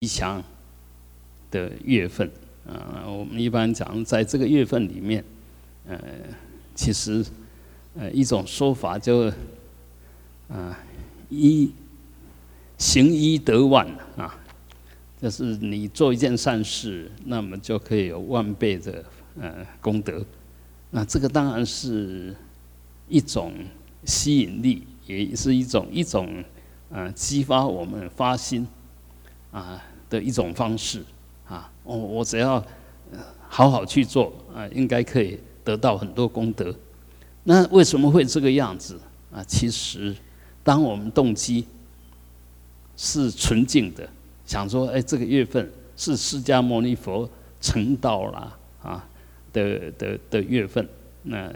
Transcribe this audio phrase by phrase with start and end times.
[0.00, 0.42] 吉祥
[1.50, 2.26] 的月份
[2.66, 3.04] 啊。
[3.06, 5.22] 我们一般讲，在这个月份里面，
[5.86, 6.00] 呃，
[6.74, 7.22] 其实
[7.94, 9.30] 呃一种说法就
[10.48, 10.78] 啊
[11.28, 11.70] 一
[12.78, 13.86] 行一得万
[14.16, 14.34] 啊，
[15.20, 19.04] 就是你做一件善事，那么就可以有万倍的
[19.38, 20.24] 呃功德。
[20.92, 22.34] 那这个当然是
[23.06, 23.52] 一种
[24.06, 26.42] 吸引力，也是一种一种
[26.88, 28.66] 呃激发我们发心
[29.52, 31.02] 啊的一种方式
[31.48, 31.72] 啊。
[31.82, 32.62] 我我只要
[33.48, 36.74] 好好去做啊，应该可以得到很多功德。
[37.44, 39.00] 那为什么会这个样子
[39.32, 39.42] 啊？
[39.44, 40.14] 其实，
[40.62, 41.64] 当我们动机
[42.96, 44.06] 是纯净的，
[44.44, 47.26] 想说，哎，这个月份是释迦牟尼佛
[47.60, 49.06] 成道了啊。
[49.52, 50.88] 的的的月份，
[51.24, 51.52] 那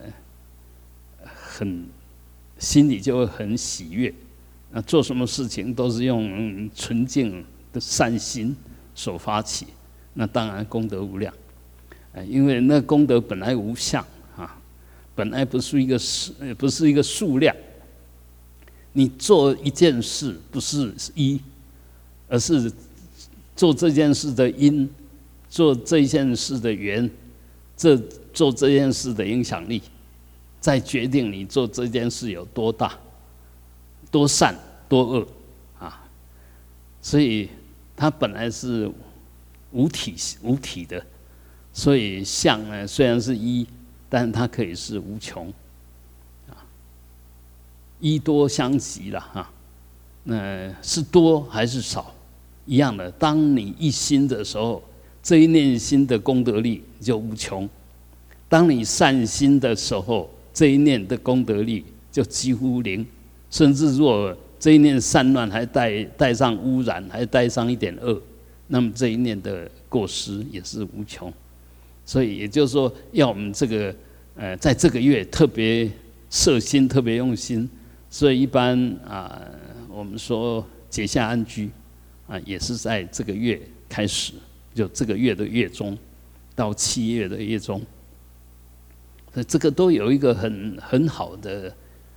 [1.24, 1.86] 很
[2.58, 4.12] 心里就会很喜悦，
[4.72, 8.56] 那做什么事情都是用纯净的善心
[8.94, 9.66] 所发起，
[10.14, 11.34] 那当然功德无量，
[12.14, 14.02] 哎，因为那功德本来无相
[14.34, 14.56] 啊，
[15.14, 17.54] 本来不是一个数，不是一个数量，
[18.92, 21.38] 你做一件事不是一，
[22.28, 22.72] 而是
[23.54, 24.88] 做这件事的因，
[25.50, 27.10] 做这件事的缘。
[27.76, 27.96] 这
[28.32, 29.82] 做这件事的影响力，
[30.60, 32.96] 在决定你做这件事有多大、
[34.12, 34.54] 多善、
[34.88, 35.26] 多恶
[35.80, 36.06] 啊！
[37.02, 37.48] 所以
[37.96, 38.90] 它本来是
[39.72, 41.04] 无体无体的，
[41.72, 43.66] 所以相呢虽然是一，
[44.08, 45.52] 但它可以是无穷
[46.48, 46.54] 啊，
[48.00, 49.50] 一多相及了哈。
[50.24, 52.14] 那是多还是少？
[52.66, 54.82] 一样的，当你一心的时候。
[55.26, 57.66] 这一念心的功德力就无穷。
[58.46, 63.06] 当你善心的时候，这一念的功德力就几乎零。
[63.50, 68.18] 甚至若这一念散乱还带带上污染，还带上一点恶，
[68.68, 71.30] 那么这一念的过失也是无穷。
[72.06, 73.94] 所以也就是说，要我们这个
[74.36, 75.90] 呃，在这个月特别
[76.30, 77.68] 摄心，特别用心。
[78.08, 78.74] 所以一般
[79.06, 79.42] 啊，
[79.90, 81.68] 我们说结下安居
[82.26, 84.32] 啊，也是在这个月开始。
[84.74, 85.94] 就这个月的月中，
[86.54, 87.82] 到七月的月中，
[89.34, 91.70] 所以这个都有一个很很好的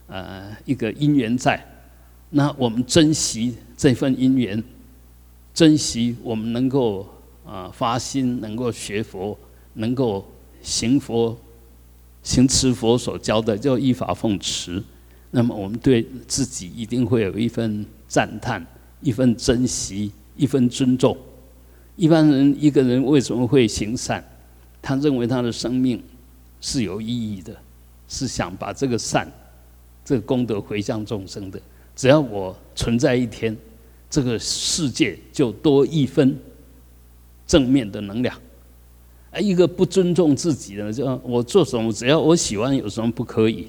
[0.08, 1.62] 呃一个因缘在。
[2.30, 4.62] 那我们珍惜这份因缘，
[5.54, 7.08] 珍惜我们能够
[7.46, 9.38] 啊发心，能够学佛，
[9.76, 10.26] 能够
[10.62, 11.38] 行佛，
[12.24, 14.84] 行持佛所教的，就依法奉持。
[15.32, 18.66] 那么我们对自己一定会有一份赞叹，
[19.02, 21.16] 一份珍惜，一份尊重。
[21.96, 24.24] 一般人一个人为什么会行善？
[24.82, 26.02] 他认为他的生命
[26.62, 27.56] 是有意义的，
[28.08, 29.32] 是想把这个善、
[30.04, 31.60] 这个功德回向众生的。
[31.98, 33.58] 只要我存在一天，
[34.10, 36.40] 这个世界就多一分
[37.46, 38.40] 正面的能量。
[39.32, 43.68] 而一个不尊重自己的，就我做什么，只要我喜欢，有什么不可以？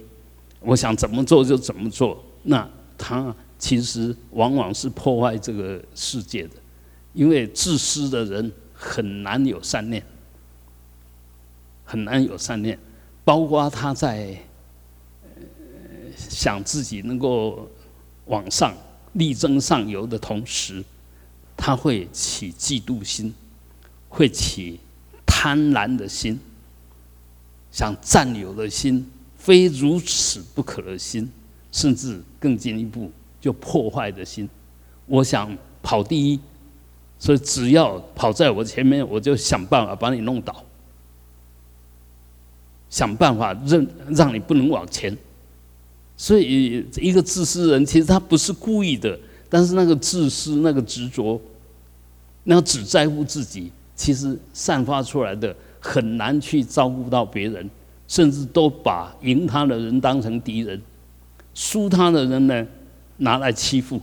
[0.61, 2.69] 我想怎么做就怎么做，那
[2.99, 6.51] 他其实往往是破坏这个世界的。
[7.15, 10.05] 因为自私的人很难有善念，
[11.83, 12.79] 很难有善念，
[13.25, 14.37] 包括他在
[16.17, 17.69] 想自己能够
[18.29, 18.75] 往上
[19.13, 20.85] 力争上游的同时，
[21.57, 23.35] 他会起嫉妒心，
[24.09, 24.81] 会起
[25.27, 26.39] 贪婪的心，
[27.71, 31.31] 想占有的心，非如此不可的心，
[31.73, 34.49] 甚至更进一步就破坏的心。
[35.07, 36.41] 我想跑第一。
[37.21, 40.65] 所以，只要跑在我前面，我就想办法把你弄倒，
[42.89, 45.19] 想办法让让你不能往前。
[46.21, 49.17] 所以，一个自私人其实他不是故意的，
[49.49, 51.41] 但是那个自私、那个执着，
[52.43, 57.71] 那个只在乎自己，其实散发出来的很难去照顾到别人，
[58.09, 60.83] 甚至都把赢他的人当成敌人，
[61.55, 62.67] 输他的人呢
[63.19, 64.01] 拿来欺负。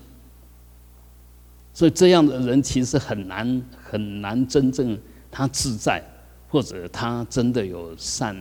[1.73, 4.97] 所以这样的人其实很难很难真正
[5.29, 6.01] 他自在，
[6.47, 8.34] 或者他真的有善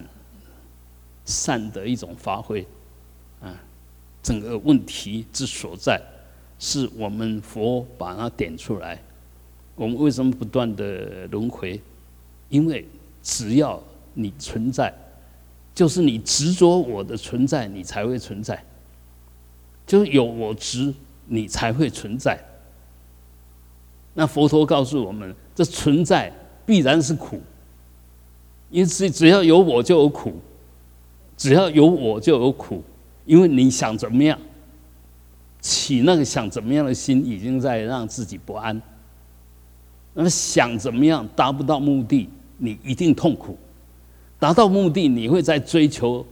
[1.25, 2.65] 善的一种发挥，
[4.25, 6.03] 整个问题之所在，
[6.59, 9.01] 是我们佛把它点出来。
[9.77, 11.81] 我们为什么不断的轮回？
[12.49, 12.87] 因为
[13.23, 13.83] 只要
[14.15, 14.93] 你存在，
[15.75, 18.65] 就是你执着我的存在，你才会存在。
[19.87, 20.95] 就是有我执，
[21.27, 22.43] 你才会存在。
[24.15, 26.33] 那佛陀告诉我们，这存在
[26.65, 27.41] 必然是苦，
[28.71, 30.33] 因此只要有我就有苦，
[31.37, 32.83] 只要有我就有苦，
[33.25, 34.39] 因为你想怎么样，
[35.61, 38.81] 起那个想怎么样的心，已经在让自己不安。
[40.13, 42.29] 那么想怎么样达不到目的，
[42.59, 43.57] 你一定痛苦；
[44.39, 46.25] 达到目的，你会在追求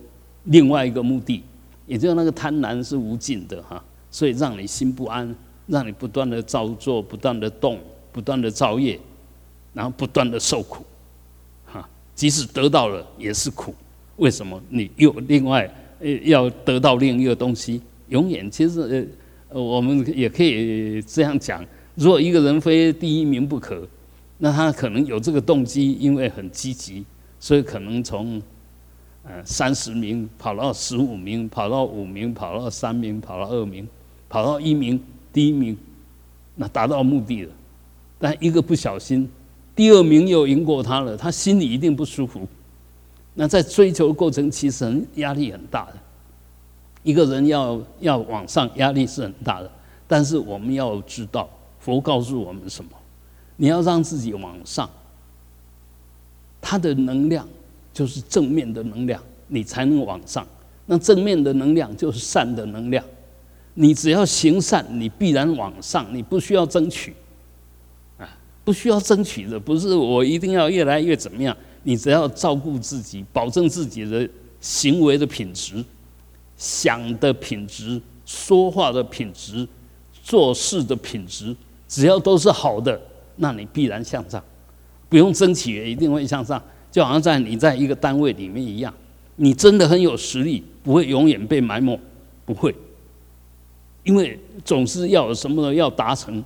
[0.45, 1.43] 另外一个目的，
[1.87, 5.35] 也就是那个贪婪是无尽的哈，所以让你心不安，
[5.67, 7.79] 让你不断的造作，不断的动，
[8.13, 9.01] 不断的造业，
[9.73, 10.85] 然后不断的受苦，
[11.65, 13.75] 哈，即使得到了也是苦。
[14.17, 14.63] 为什么？
[14.69, 15.69] 你又另外
[16.25, 19.09] 要得到另一个东西，永远其实
[19.49, 21.65] 呃我们也可以这样讲。
[21.95, 23.87] 如果一个人非第一名不可，
[24.39, 27.05] 那他可能有这个动机，因为很积极，
[27.39, 28.41] 所以可能从
[29.25, 33.87] 呃三十名跑到十五名，跑到五名，跑到三名，跑到二名，
[34.29, 34.99] 跑到一名，
[35.33, 35.77] 第一名，
[36.57, 37.53] 那达到目的了。
[38.19, 39.29] 但一个不小心，
[39.77, 42.49] 第二名又赢过他了，他心里一定不舒服。
[43.35, 45.95] 那在追求过程其实很压力很大的，
[47.03, 49.71] 一个人要要往上，压力是很大的。
[50.07, 51.49] 但是我们要知道。
[51.81, 52.93] 佛告诉我们什么？
[53.57, 54.89] 你要让自己往上，
[56.61, 57.45] 它的能量
[57.93, 60.47] 就是正面的能量，你才能往上。
[60.87, 63.05] 那正面的能量就是善的能量，
[63.75, 67.13] 你只要行善，你必然往上，你不需要争取，
[68.17, 68.31] 啊，
[68.63, 74.29] 不需要争取的，不是我一定要越来越怎么样，你只要照顾自己，保证自己的
[74.61, 75.85] 行为的品质、
[76.57, 79.67] 想的品质、说话的品质、
[80.23, 81.55] 做事的品质。
[81.89, 83.01] 只要都是好的，
[83.37, 84.43] 那你必然向上，
[85.09, 86.63] 不用争取也一定会向上。
[86.91, 88.93] 就好像在你在一个单位里面一样，
[89.37, 91.99] 你真的很有实力，不会永远被埋没，
[92.45, 92.75] 不会，
[94.05, 96.43] 因为总是要有什么要达成。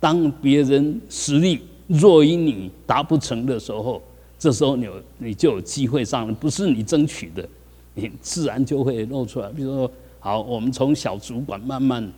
[0.00, 4.02] 当别人实力弱于你达不成的时候，
[4.42, 7.48] 这时候你有你就有机会上，不是你争取的，
[7.94, 9.48] 你自然就会露出来。
[9.50, 12.12] 比如说，好，我们从小主管慢慢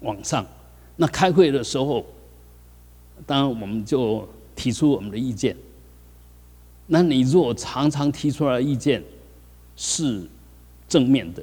[0.00, 0.42] 往上。
[0.96, 2.02] 那开会的时候，
[3.26, 4.26] 当然我们就
[4.56, 5.54] 提出我们的意见。
[6.86, 9.04] 那你如果常常提出来意见
[9.76, 10.26] 是
[10.88, 11.42] 正面的，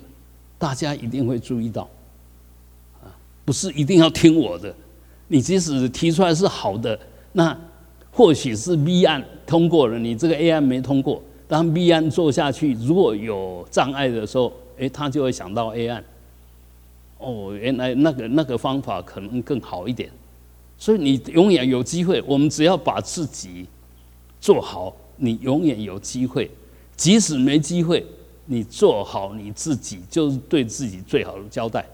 [0.57, 1.87] 大家一定会注意到，
[3.03, 3.13] 啊，
[3.45, 4.75] 不是一定要听我的。
[5.27, 6.99] 你即使提出来是好的，
[7.33, 7.55] 那
[8.15, 11.21] 或许是 B 案通过了，你这个 A 案没通过。
[11.49, 16.01] 当 B 案做下去，如果有障碍的时候，哎，他就会想到 A 案。
[17.17, 20.09] 哦，原来那个那个方法可能更好一点，
[20.77, 22.23] 所以你永远有机会。
[22.25, 23.65] 我们只要把自己
[24.39, 26.49] 做好，你永远有机会。
[26.95, 28.05] 即使没机会，
[28.45, 31.85] 你做好你自己，就是对自己最好的交代。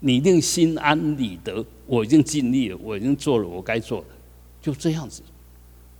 [0.00, 4.06] 你一定心安理得，我已经尽力了，我已经做了我该做的，
[4.60, 5.22] 就这样子。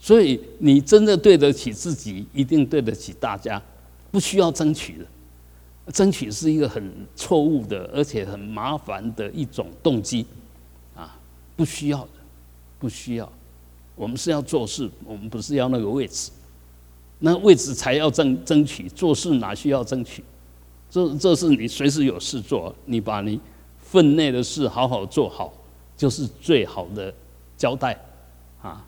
[0.02, 3.62] 所以你真的对得起自己，一定对得起大家，
[4.11, 5.05] 不需要争取的。
[5.93, 10.25] 争取是一个很错误的，而且很麻烦的一种动机，
[10.94, 11.19] 啊，
[11.55, 12.11] 不需要的，
[12.79, 13.31] 不需要。
[13.94, 16.31] 我们是要做事，我们不是要那个位置，
[17.19, 18.88] 那位置才要争争取。
[18.88, 20.25] 做事哪需要争取？
[20.88, 23.38] 这这是你随时有事做，你把你
[23.79, 25.53] 分内的事好好做好，
[25.96, 27.12] 就是最好的
[27.58, 28.00] 交代，
[28.62, 28.87] 啊。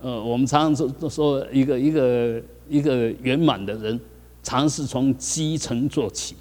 [0.00, 4.00] 呃，我们常常说说一个一个一个圆满的人。
[4.42, 6.34] 尝试从基层做起，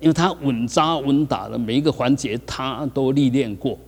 [0.00, 3.78] 因为他稳扎稳打的每一个环节他都历练过，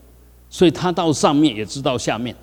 [0.48, 2.34] 所以他到上面也知道下面。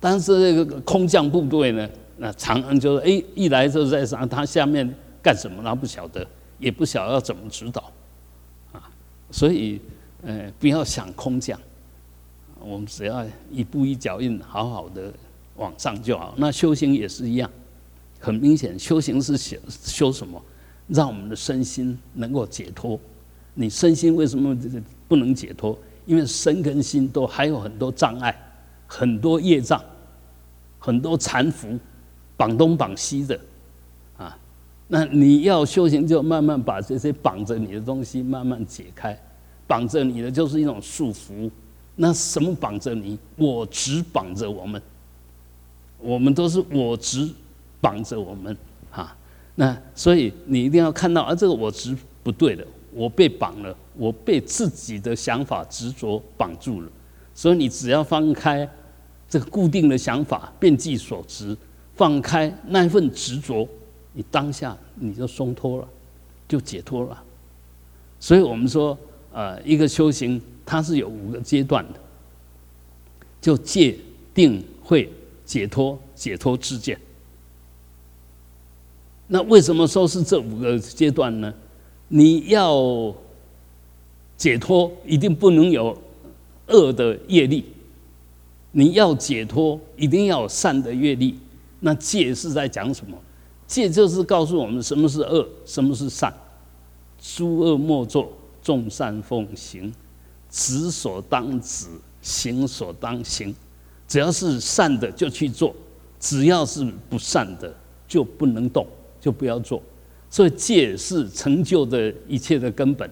[0.00, 4.92] 但是这个空降部队呢，那长安就是哎一来就在上，他下面
[5.22, 6.26] 干什么他不晓得，
[6.58, 7.92] 也不晓得要怎么指导，
[8.72, 8.90] 啊，
[9.30, 9.80] 所以
[10.24, 11.56] 呃不要想空降，
[12.64, 15.12] 我们只要一步一脚印，好好的
[15.56, 16.34] 往上就好。
[16.36, 17.50] 那修行也是一样。
[18.20, 20.40] 很明显，修行是修修什么？
[20.88, 22.98] 让我们的身心能够解脱。
[23.54, 24.56] 你身心为什么
[25.08, 25.76] 不能解脱？
[26.06, 28.34] 因为身跟心都还有很多障碍，
[28.86, 29.82] 很多业障，
[30.78, 31.78] 很多缠缚，
[32.36, 33.38] 绑东绑西的
[34.16, 34.36] 啊。
[34.88, 39.18] 那你要修行，就慢慢把这些绑着你的东西慢慢解开。
[39.66, 41.50] 绑着你的就是一种束缚。
[41.96, 43.18] 那什么绑着你？
[43.36, 44.80] 我执绑着我们。
[45.98, 47.28] 我们都是我执。
[47.82, 48.56] 绑着我们，
[48.92, 49.12] 哈，
[49.56, 56.88] 那所以你一定要看到，啊，这个我执不对的，我被绑了，我被自己的想法执着绑住了。
[57.34, 58.70] 所以你只要放开
[59.28, 61.56] 这个固定的想法，变计所执，
[61.96, 63.68] 放开那份执着，
[64.12, 65.88] 你当下你就松脱了，
[66.46, 67.20] 就解脱了。
[68.20, 68.96] 所以我们说，
[69.32, 72.00] 呃，一个修行它是有五个阶段的，
[73.40, 73.96] 就戒、
[74.32, 75.12] 定、慧、
[75.44, 76.98] 解脱、解脱之见。
[79.26, 81.52] 那为什么说是这五个阶段呢？
[82.08, 83.14] 你要
[84.36, 85.96] 解脱，一定不能有
[86.66, 87.64] 恶的业力，
[88.72, 91.38] 你要解脱，一定要善的业力。
[91.80, 93.16] 那戒是在讲什么？
[93.66, 96.32] 戒就是告诉我们什么是恶，什么是善。
[97.18, 98.30] 诸恶莫作，
[98.62, 99.92] 众善奉行。
[100.52, 101.86] 止所当止，
[102.20, 103.52] 行所当行。
[104.06, 105.74] 只要是善的就去做，
[106.20, 107.74] 只要是不善的
[108.06, 108.86] 就不能动，
[109.18, 109.82] 就不要做。
[110.28, 113.10] 所以戒是成就的一切的根本。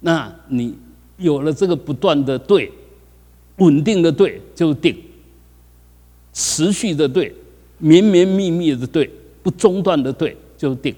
[0.00, 0.76] 那你
[1.18, 2.72] 有了这个不断的对，
[3.56, 4.96] 稳定的对就是定，
[6.32, 7.34] 持续的对，
[7.78, 9.10] 绵绵密密的对，
[9.42, 10.94] 不中断的对就是定。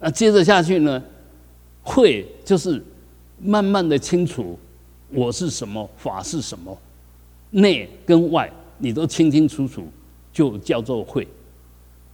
[0.00, 1.02] 那接着下去呢，
[1.82, 2.82] 会就是
[3.42, 4.58] 慢慢的清楚。
[5.12, 5.88] 我是什么？
[5.96, 6.76] 法是什么？
[7.50, 9.88] 内跟外你都清清楚楚，
[10.32, 11.26] 就叫做慧。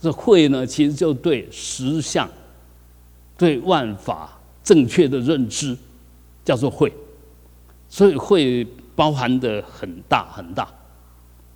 [0.01, 2.27] 这慧呢，其实就对实相、
[3.37, 5.77] 对万法正确的认知，
[6.45, 6.93] 叫做慧。
[7.89, 10.69] 所以慧包含的很大很大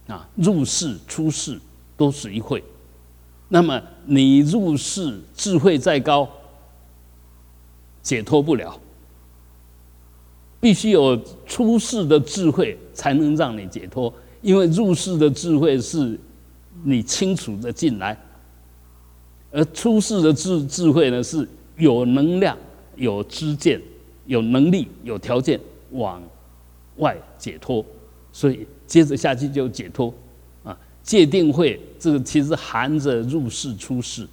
[0.09, 1.59] 啊，入世出世
[1.97, 2.62] 都属于慧。
[3.49, 6.29] 那么你入世智慧再高，
[8.03, 8.79] 解脱不了。
[10.61, 14.12] 必须有出世的智慧，才能让你解脱。
[14.43, 16.19] 因为入世的智慧是
[16.85, 18.19] 你清楚的进来，
[19.50, 22.57] 而出世的智智慧呢，是有能量、
[22.97, 23.81] 有知见、
[24.26, 25.59] 有能力、有条件
[25.90, 26.23] 往
[26.97, 27.85] 外解脱。
[28.33, 30.12] 所以接着下去就解脱
[30.62, 34.26] 啊，界定会这个其实含着入世出世，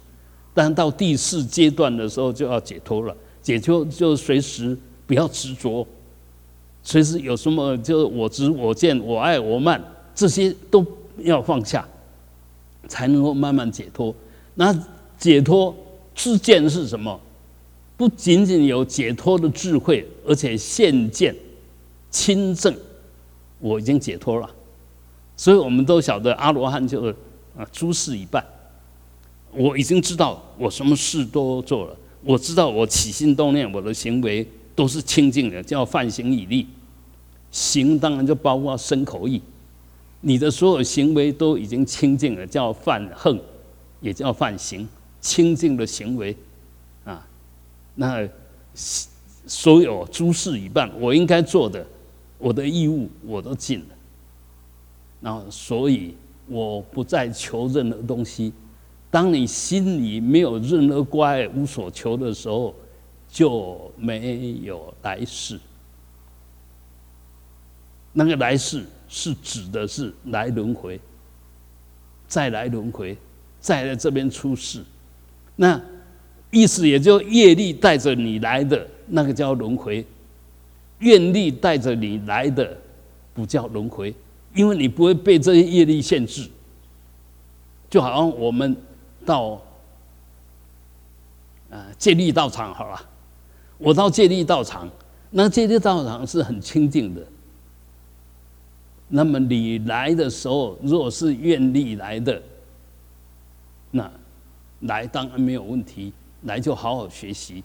[0.54, 3.16] 但到第四阶段的时候就要解脱了。
[3.42, 5.86] 解脱就随时不要执着。
[6.88, 9.78] 随时有什么，就我执、我见、我爱、我慢，
[10.14, 10.82] 这些都
[11.18, 11.86] 要放下，
[12.88, 14.14] 才能够慢慢解脱。
[14.54, 14.74] 那
[15.18, 15.76] 解脱
[16.14, 17.20] 知见是什么？
[17.94, 21.36] 不仅仅有解脱的智慧，而且现见
[22.10, 22.74] 亲证，
[23.58, 24.50] 我已经解脱了。
[25.36, 27.14] 所以我们都晓得阿罗汉就是
[27.54, 28.42] 啊，诸事已办，
[29.52, 36.66] 我已经知道我什么事都做了，我知道我起心动念，我的行为都是清净的，叫犯行以立。
[37.50, 39.40] 行当然就包括身口意，
[40.20, 43.40] 你的所有行为都已经清净了，叫犯恨，
[44.00, 44.86] 也叫犯行，
[45.20, 46.36] 清净的行为，
[47.04, 47.26] 啊，
[47.94, 48.28] 那
[48.74, 51.86] 所有诸事已办，我应该做的，
[52.36, 53.86] 我的义务我都尽了，
[55.20, 56.14] 然后所以
[56.46, 58.52] 我不再求任何东西。
[59.10, 62.74] 当你心里没有任何关爱、无所求的时候，
[63.26, 65.58] 就没有来世。
[68.18, 71.00] 那个来世是指的是来轮回，
[72.26, 73.16] 再来轮回，
[73.60, 74.82] 再来这边出世，
[75.54, 75.80] 那
[76.50, 80.04] 意思也就业力带着你来的那个叫轮回，
[80.98, 82.76] 愿力带着你来的
[83.32, 84.12] 不叫轮回，
[84.52, 86.50] 因为你不会被这些业力限制。
[87.88, 88.76] 就好像我们
[89.24, 89.62] 到
[91.70, 93.00] 啊戒律道场好了，
[93.78, 94.90] 我到戒律道场，
[95.30, 97.24] 那戒律道场是很清净的。
[99.08, 102.40] 那么你来的时候，若是愿力来的，
[103.90, 104.10] 那
[104.80, 106.12] 来当然没有问题，
[106.42, 107.64] 来就好好学习。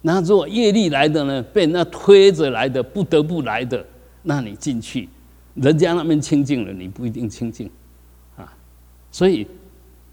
[0.00, 3.84] 那如果业力来的呢，被那推着来的，不得不来的，
[4.22, 5.08] 那你进去，
[5.54, 7.70] 人家那边清净了，你不一定清净，
[8.36, 8.56] 啊，
[9.10, 9.46] 所以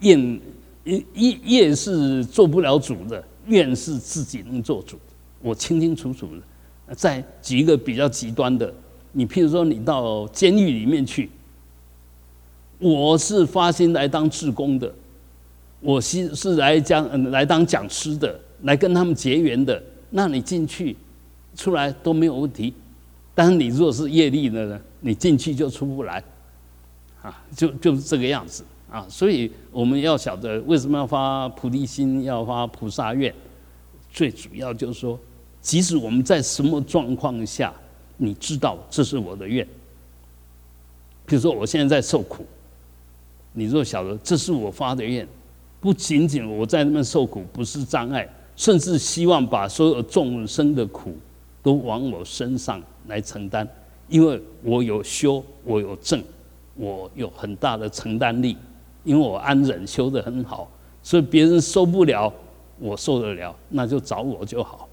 [0.01, 0.41] 愿
[0.83, 4.99] 业业是做不了主的，愿是自己能做主。
[5.41, 8.73] 我清清楚楚的，再举一个比较极端的。
[9.17, 11.29] 你譬如说，你到监狱里面去，
[12.79, 14.93] 我是发心来当志工的，
[15.79, 19.81] 我是是来讲来当讲师的，来跟他们结缘的。
[20.09, 20.97] 那你进去
[21.55, 22.73] 出来都没有问题。
[23.33, 26.21] 但是你若是业力的呢，你进去就出不来，
[27.21, 29.05] 啊，就就是这个样子啊。
[29.07, 33.33] 所以我们要晓得为什么要发菩提心，要发菩萨愿，
[34.11, 35.17] 最主要就是说，
[35.61, 37.73] 即使我们在什么状况下。
[38.17, 39.67] 你知道这是我的愿。
[41.25, 42.45] 比如说我现在在受苦，
[43.53, 45.27] 你若晓得这是我发的愿，
[45.81, 51.17] 不仅仅我在那边受苦不是障碍，甚至希望把所有众生的苦
[51.63, 53.67] 都往我身上来承担，
[54.07, 56.23] 因为我有修，我有正，
[56.75, 58.55] 我有很大的承担力，
[59.03, 60.69] 因为我安忍修得很好，
[61.01, 62.31] 所以别人受不了，
[62.77, 64.87] 我受得了，那就找我就好，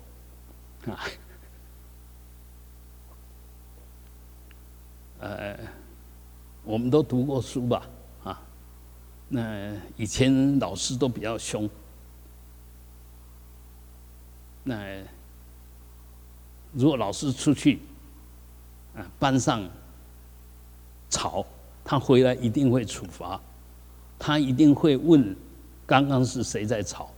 [0.86, 0.98] 啊。
[5.22, 5.56] 呃，
[6.64, 7.88] 我们都读过书吧，
[8.24, 8.42] 啊，
[9.28, 11.70] 那以前老师都比较凶，
[14.64, 14.76] 那
[16.72, 17.78] 如果老师出去，
[18.96, 19.62] 啊，班上
[21.08, 21.46] 吵，
[21.84, 23.40] 他回来一定会处罚，
[24.18, 25.36] 他一定会问
[25.86, 27.10] 刚刚是谁在吵，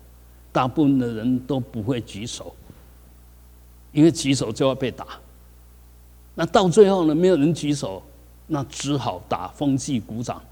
[0.52, 2.54] 大部分的人都不会举手，
[3.92, 5.18] 因为举手就要被打。
[6.34, 8.02] 那到最后呢，没有人举手，
[8.48, 10.42] 那只好打风纪鼓掌。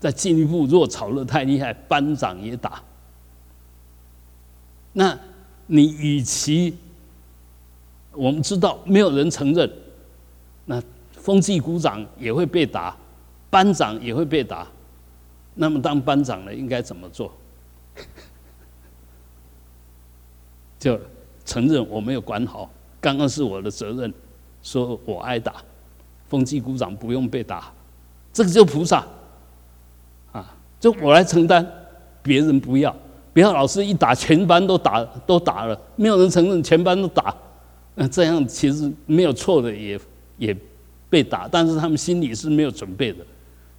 [0.00, 2.82] 再进一步，若吵得太厉害，班长也打。
[4.92, 5.18] 那
[5.66, 6.76] 你与其
[8.12, 9.70] 我们知道没有人承认，
[10.66, 10.82] 那
[11.12, 12.94] 风纪鼓掌也会被打，
[13.48, 14.66] 班长也会被打。
[15.54, 17.32] 那么当班长的应该怎么做？
[20.78, 21.00] 就
[21.46, 22.68] 承认我没有管好。
[23.04, 24.10] 刚刚是我的责任，
[24.62, 25.56] 说我挨打，
[26.26, 27.70] 风纪鼓掌不用被打，
[28.32, 29.04] 这个就菩萨，
[30.32, 31.70] 啊，就我来承担，
[32.22, 32.96] 别人不要，
[33.34, 37.36] 不要老师一打全班都打都打了，没有人承认全班都打，
[37.94, 40.00] 那这样其实没有错的也
[40.38, 40.56] 也
[41.10, 43.18] 被打，但是他们心里是没有准备的，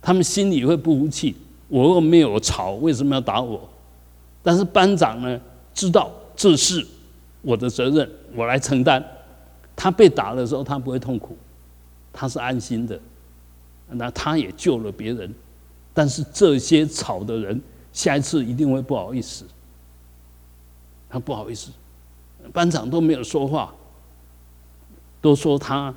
[0.04, 1.36] 他们心里会不服气，
[1.68, 3.68] 我又没有吵，为什么要打我？
[4.44, 5.42] 但是班长呢，
[5.74, 6.86] 知道这是
[7.42, 9.04] 我的责任，我来承担。
[9.76, 11.38] 他被打的时候，他不会痛苦，
[12.14, 13.00] 他是安心的，
[13.90, 15.34] 那他也救了别人。
[15.94, 19.46] 但是这些吵的人，下一次一定会不好意思。
[21.10, 21.72] 他不好意思，
[22.54, 23.74] 班长都没有说话，
[25.22, 25.94] 都说他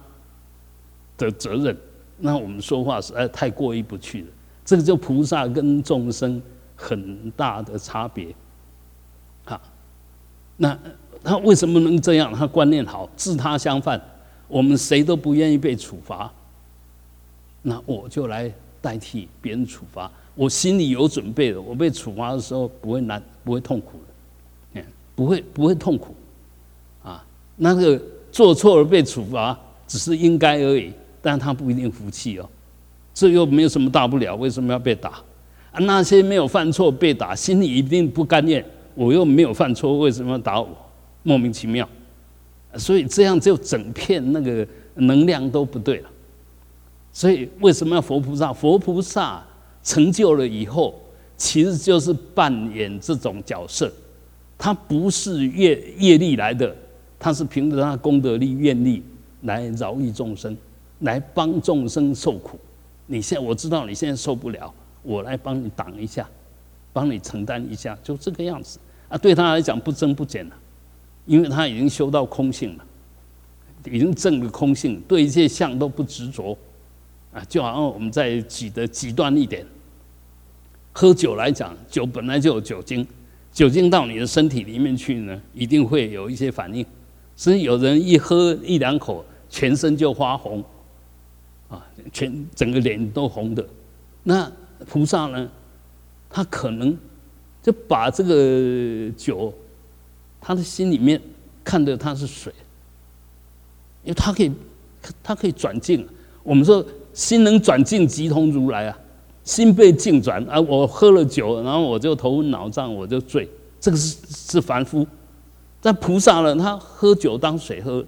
[1.17, 1.77] 的责任，
[2.19, 4.29] 那我们说话实在太过意不去了。
[4.65, 6.43] 这个就菩萨跟众生
[6.77, 8.35] 很大的差别。
[9.45, 9.61] 好，
[10.57, 10.79] 那。
[11.23, 12.33] 他为什么能这样？
[12.33, 14.01] 他观念好，自他相犯。
[14.47, 16.33] 我们谁都不愿意被处罚，
[17.63, 20.11] 那我就来代替别人处罚。
[20.35, 24.85] 我心里有准备的，我被处罚的时候不会难，不会痛苦的，嗯，
[25.15, 26.15] 不会不会痛苦。
[27.03, 27.23] 啊，
[27.57, 28.01] 那个
[28.33, 32.49] 做错了被处罚，只是应该而已，但他不一定服气哦。
[33.13, 35.11] 这又没有什么大不了，为什么要被打？
[35.73, 38.65] 啊，那些没有犯错被打，心里一定不甘愿。
[38.95, 40.69] 我又没有犯错，为什么要打我？
[41.29, 41.87] 莫名其妙，
[42.77, 46.09] 所以这样就整片那个能量都不对了。
[47.13, 48.51] 所以为什么要佛菩萨？
[48.51, 49.45] 佛菩萨
[49.83, 50.99] 成就了以后，
[51.37, 53.93] 其实就是扮演这种角色。
[54.57, 56.75] 他不是业业力来的，
[57.19, 59.03] 他是凭着他功德力、愿力
[59.43, 60.57] 来饶益众生，
[61.01, 62.59] 来帮众生受苦。
[63.05, 66.27] 你现在我知道你现在受不了，我来帮你挡一下，
[66.95, 68.79] 帮你承担一下，就这个样子
[69.11, 69.19] 啊。
[69.19, 70.57] 对他来讲不增不减了。
[71.29, 72.85] 因为他已经修到空性了，
[73.85, 76.57] 已经证了空性，对一切相都不执着，
[77.35, 79.65] 啊，就好像我们在举的极端一点，
[80.91, 83.07] 喝酒来讲，酒本来就有酒精，
[83.53, 86.85] 酒精到你的身体里面去呢，一定会有一些反应，
[87.37, 90.65] 所以有人一喝一两口，全身就发红，
[91.69, 93.63] 啊，全整个脸都红的，
[94.23, 94.51] 那
[94.87, 95.47] 菩萨呢，
[96.31, 96.97] 他可能
[97.63, 99.53] 就把这个酒。
[100.41, 101.21] 他的心里面
[101.65, 102.53] 看的他是水，
[104.03, 104.53] 因为他可以，
[105.23, 106.07] 他可以转境。
[106.43, 108.99] 我们说心能转境，即同如来啊。
[109.45, 113.49] 心被境转啊，我喝了酒，然后我就头昏脑胀，我就醉。
[113.81, 115.07] 这个是是凡夫，
[115.81, 118.05] 但菩萨呢，他喝酒当水喝，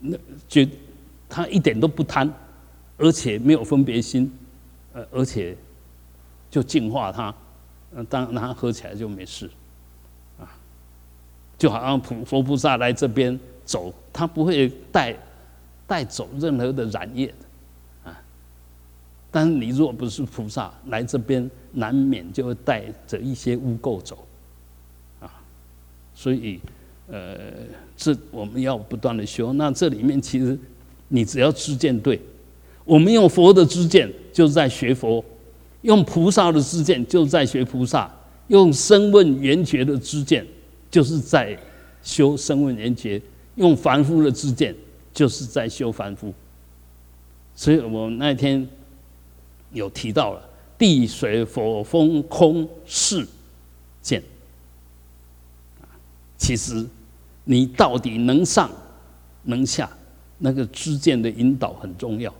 [0.00, 0.14] 那
[0.46, 0.68] 觉
[1.30, 2.30] 他一点都不贪，
[2.98, 4.30] 而且没有分别心，
[4.92, 5.56] 呃，而且
[6.50, 7.34] 就净化他，
[7.94, 9.48] 嗯，当他喝起来就没事。
[11.62, 15.16] 就好像普佛菩萨来这边走，他不会带
[15.86, 18.20] 带走任何的染业的啊。
[19.30, 24.26] 但是你若不是菩萨来这边，难免就会带着一些污垢走
[25.20, 25.30] 啊。
[26.16, 26.58] 所以，
[27.06, 27.38] 呃，
[27.96, 29.52] 这我们要不断的修。
[29.52, 30.58] 那这里面其实
[31.06, 32.20] 你只要知见对，
[32.84, 35.24] 我们用佛的知见就是在学佛，
[35.82, 38.12] 用菩萨的知见就是在学菩萨，
[38.48, 40.44] 用声问缘觉的知见。
[40.92, 41.58] 就是在
[42.02, 43.20] 修声闻缘觉，
[43.54, 44.74] 用凡夫的知见，
[45.14, 46.32] 就是在修凡夫。
[47.56, 48.68] 所以我那天
[49.72, 53.26] 有提到了地水火风空世
[54.02, 54.22] 见。
[56.36, 56.86] 其实
[57.44, 58.70] 你到底能上
[59.44, 59.90] 能下，
[60.38, 62.34] 那个知见的引导很重要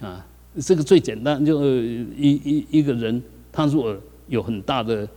[0.00, 0.26] 啊。
[0.60, 3.22] 这个最简单，就一一一个人，
[3.52, 3.96] 他如果
[4.26, 5.08] 有很大的。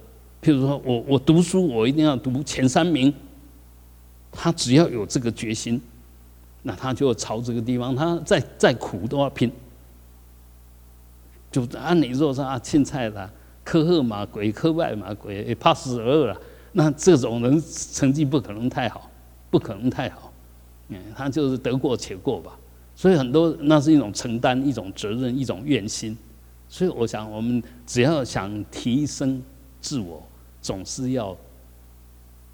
[0.42, 3.14] 譬如说我我读书，我一定要读前三名。
[4.32, 5.82] 他只要有这个决心，
[6.62, 9.52] 那他就朝这个地方，他再再苦都要拼。
[11.52, 13.28] 就按你说是啊，青菜啦，
[13.64, 16.40] 科赫马鬼，科外马鬼，怕死而了。
[16.74, 17.60] 那这种人
[17.92, 19.10] 成绩不可能太好，
[19.50, 20.32] 不可能太好。
[20.90, 22.56] 嗯，他就是得过且过吧。
[22.96, 26.16] 所以很多那是一种承担、一种责任、一种愿心。
[26.70, 29.42] 所以我想，我们只要想提升
[29.82, 30.22] 自我，
[30.70, 31.36] 总是要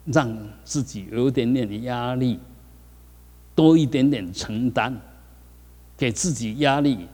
[0.06, 2.40] 让自己有一点点的压力，
[3.54, 4.96] 多一点点承担，
[5.98, 7.10] 给自己压力，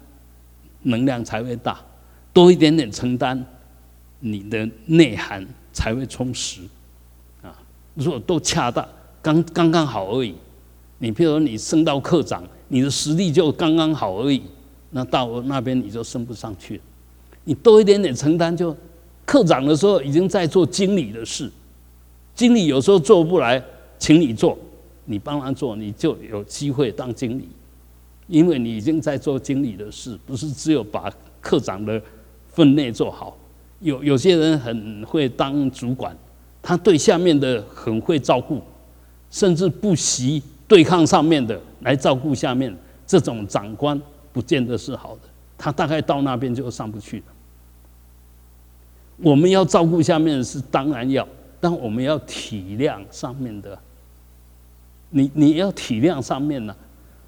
[0.83, 1.81] 能量才会大。
[2.31, 3.43] 多一点点承担，
[4.19, 6.61] 你的内涵才会充实。
[7.41, 7.51] 啊，
[7.95, 8.87] 如果都恰当，
[9.23, 10.35] 刚刚刚好而已。
[10.99, 14.43] 你譬如你升到科长，你的实力就刚刚好而已，
[14.91, 16.79] 那到那边你就升不上去。
[17.43, 18.77] 你多一点点承担，就
[19.25, 21.49] 科长的时候已经在做经理的事，
[22.36, 23.63] 经理有时候做不来，
[23.97, 24.57] 请你做，
[25.05, 27.47] 你帮他做，你就有机会当经理，
[28.27, 32.01] 因为你已经在做经理的事，不是只有把科长的
[32.49, 33.38] 分内做好。
[33.79, 36.15] 有有些人很会当主管，
[36.62, 38.62] 他对下面的很会照顾，
[39.29, 42.75] 甚至不惜对抗上面的来照顾下面，
[43.07, 43.99] 这种长官
[44.31, 45.21] 不见得是好的。
[45.57, 47.23] 他大概到那边就上不去了。
[49.21, 51.27] 我们要照顾下面是当然要，
[51.60, 53.77] 但我们要体谅上面的。
[55.10, 56.75] 你你要体谅上面呢，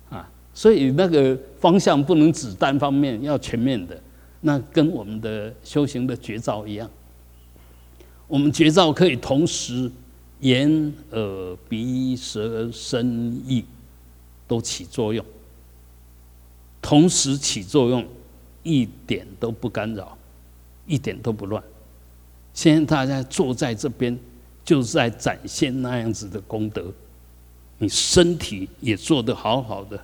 [0.10, 4.00] 啊，所以那个方向不能只单方面，要全面的。
[4.42, 6.90] 那跟我们的修行的绝招一样，
[8.28, 9.92] 我们绝招可以同时
[10.40, 13.64] 眼、耳、鼻、舌、身、意
[14.48, 15.26] 都起作用，
[16.82, 18.06] 同时起作用。
[18.66, 20.18] 一点都不干扰，
[20.88, 21.62] 一点都不乱。
[22.54, 24.18] 现在大家坐在这边，
[24.64, 26.86] 就是在展现那样子的功德。
[27.80, 30.00] 你身体也做得好好的，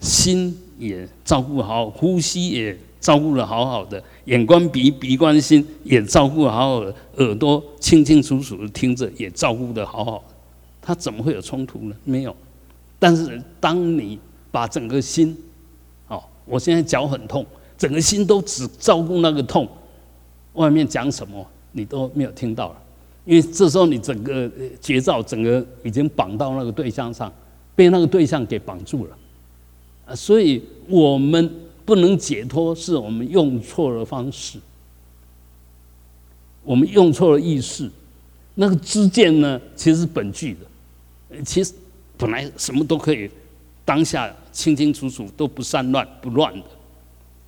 [0.00, 10.34] 心也照顾好，呼吸也照顾得好好的，眼观鼻，鼻观心也照顾好好的，耳朵清清楚楚的听着，也照顾得好好的。
[10.82, 11.94] 他怎么会有冲突呢？
[12.04, 12.34] 没有。
[12.98, 14.18] 但是当你
[14.50, 15.36] 把整个心，
[16.08, 17.46] 哦，我现在脚很痛。
[17.78, 19.66] 整个心都只照顾那个痛，
[20.54, 22.82] 外面讲什么你都没有听到了，
[23.24, 27.32] 因为这时候你整个节奏整个已经绑到那个对象上，
[27.74, 29.16] 被那个对象给绑住了，
[30.06, 31.48] 啊，所以我们
[31.84, 34.58] 不能解脱，是我们用错了方式，
[36.62, 37.90] 我们用错了意识，
[38.54, 41.72] 那个知见呢，其实是本具的，其实
[42.16, 43.30] 本来什么都可以，
[43.84, 46.66] 当下清清楚楚都不散乱不乱的。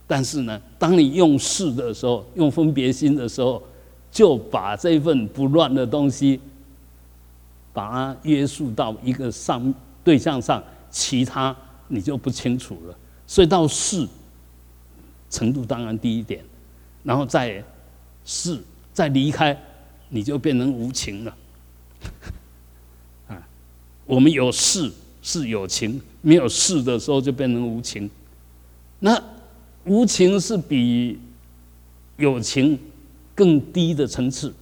[0.07, 3.63] 但是呢，当你用事的时候，用分别心的时候，
[4.13, 6.39] 就把这份不乱的东西，
[7.73, 11.57] 把它约束到一个上对象上，其他
[11.89, 12.97] 你就不清楚了。
[13.27, 14.07] 所以到事
[15.29, 16.45] 程度当然低一点，
[17.03, 17.65] 然后再
[18.25, 19.61] 事再离开，
[20.11, 21.37] 你就变成无情了。
[23.27, 23.43] 啊，
[24.05, 28.09] 我们有事是有情，没有事的时候就变成无情。
[29.01, 29.21] 那。
[29.85, 31.19] 无情是比
[32.17, 32.79] 有情
[33.35, 34.53] 更低的层次，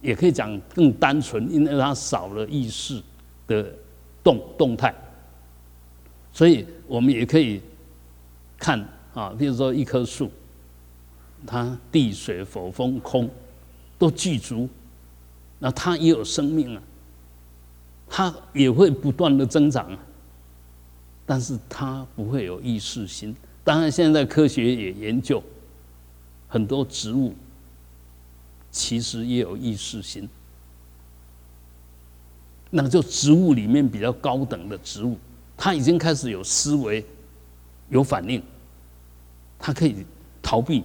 [0.00, 3.02] 也可以讲更单纯，因为它少了意识
[3.46, 3.72] 的
[4.22, 4.94] 动动态。
[6.32, 7.60] 所以我们也可以
[8.58, 8.78] 看
[9.14, 10.30] 啊，比如说一棵树，
[11.46, 13.28] 它地水火风空
[13.98, 14.68] 都具足，
[15.58, 16.82] 那它也有生命啊，
[18.08, 19.98] 它也会不断的增长啊，
[21.24, 23.34] 但是它不会有意识心。
[23.64, 25.42] 当然，现在科学也研究
[26.46, 27.34] 很多植物，
[28.76, 30.28] 其实也有意识心。
[32.68, 35.16] 那就植物里面比较高等的植物，
[35.56, 37.02] 它已经开始有思维、
[37.88, 38.42] 有反应，
[39.58, 40.04] 它可以
[40.42, 40.84] 逃避。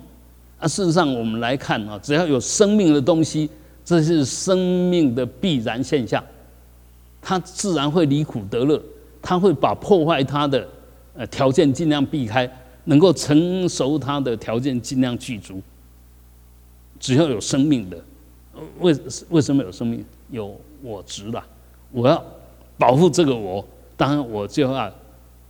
[0.57, 3.49] 啊，事实上我们来看啊，只要有生命的东西，
[3.83, 4.57] 这是生
[4.89, 6.23] 命的必然现象，
[7.21, 8.81] 它自然会离苦得乐，
[9.21, 10.65] 它会把破坏它的
[11.13, 12.49] 呃条件尽量避开。
[12.85, 15.61] 能够成熟它的条件尽量具足，
[17.01, 18.01] 只要有生命的，
[18.79, 18.97] 为
[19.29, 20.05] 为什么有生命？
[20.29, 21.43] 有我执了，
[21.91, 22.23] 我要
[22.77, 23.65] 保护这个我，
[23.97, 24.89] 当然我就要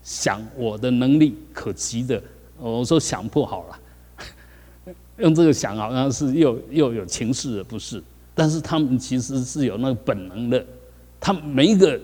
[0.02, 2.20] 想我的能力可及的。
[2.58, 8.02] 我说想不好了， 用这个想好像是又又有情势的，不是？
[8.34, 10.66] 但是他们其实是有那个本能的，
[11.20, 12.00] 他每一个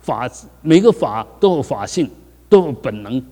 [0.00, 0.30] 法
[0.62, 2.08] 每个法都有法性，
[2.48, 3.22] 都有本能。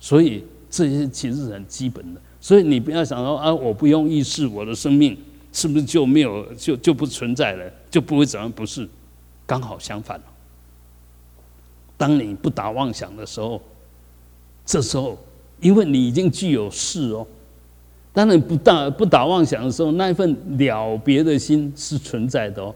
[0.00, 5.16] 所以这些其实是很基本的，所以你不要想说啊，我不用意识，我的生命
[5.52, 8.50] 是不是就没有就就不存在了，就不会怎样？
[8.52, 8.88] 不是，
[9.46, 10.20] 刚好相反。
[11.96, 13.60] 当你不打妄想的时候，
[14.64, 15.18] 这时候
[15.60, 17.26] 因为你已经具有事哦，
[18.12, 22.74] 当你不打不打妄想的时候，那一份了别的心是存在的哦，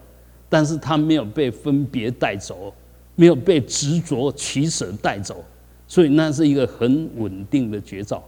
[0.48, 2.72] 但是它没有被分别带走，
[3.14, 5.44] 没有被执着取舍带走，
[5.86, 8.24] 所以那是一个很稳定的绝招。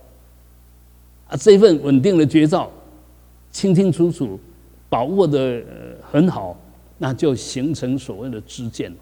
[1.33, 2.71] 啊，这份稳定的绝招，
[3.51, 4.39] 清清楚楚
[4.91, 5.65] 把握的
[6.11, 6.55] 很好，
[6.99, 8.95] 那就形成所谓的知见。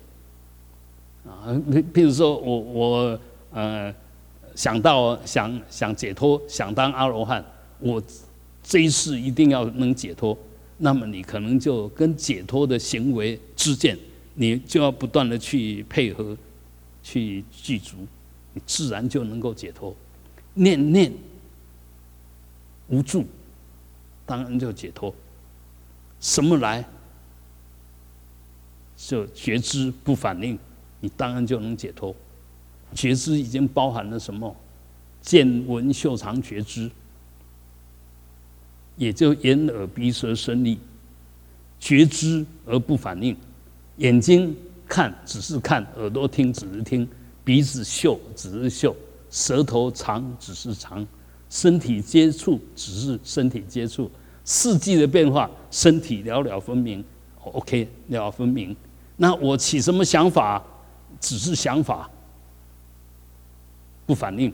[1.27, 1.61] 啊，
[1.93, 3.21] 比如说我我
[3.53, 3.93] 呃
[4.55, 7.45] 想到想想解脱，想当阿罗汉，
[7.81, 8.01] 我
[8.63, 10.39] 这一世一定要能解脱，
[10.79, 13.99] 那么你可能就跟解脱的行为知见，
[14.35, 16.37] 你就要不断的去配合，
[17.03, 17.97] 去具足，
[18.55, 19.93] 你自然就能够解脱。
[20.55, 21.13] 念念
[22.91, 23.25] 无助，
[24.27, 25.15] 当然就解脱。
[26.21, 26.85] 什么来？
[28.97, 30.59] 就觉知不反应。
[31.01, 32.15] 你当然就能解脱，
[32.95, 34.55] 觉知已经包含了什么？
[35.23, 36.91] 见闻嗅尝觉知，
[38.97, 40.79] 也就眼耳鼻舌身意，
[41.79, 43.35] 觉知而不反应。
[43.97, 44.55] 眼睛
[44.87, 47.09] 看只是看，耳朵听只是听，
[47.43, 48.95] 鼻子嗅只是嗅，
[49.31, 51.07] 舌头尝只是尝，
[51.51, 54.11] 身体接触只是身体接触。
[54.43, 57.05] 四季的变化，身体了了分明。
[57.43, 58.75] OK，了了分明。
[59.17, 60.65] 那我起什么想法？
[61.21, 62.09] 只是想法
[64.07, 64.51] 不反应，